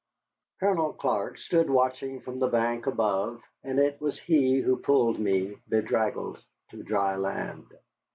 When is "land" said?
7.17-7.67